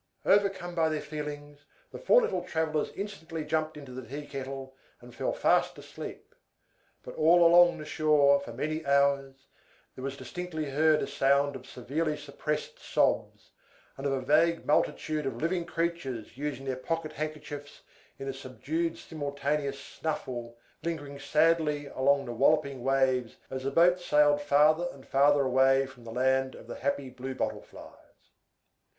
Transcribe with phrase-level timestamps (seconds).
[0.25, 1.59] Overcome by their feelings,
[1.91, 6.33] the four little travellers instantly jumped into the tea kettle, and fell fast asleep.
[7.03, 9.45] But all along the shore, for many hours,
[9.93, 13.51] there was distinctly heard a sound of severely suppressed sobs,
[13.95, 17.81] and of a vague multitude of living creatures using their pocket handkerchiefs
[18.17, 24.41] in a subdued simultaneous snuffle, lingering sadly along the walloping waves as the boat sailed
[24.41, 28.31] farther and farther away from the Land of the Happy Blue Bottle Flies.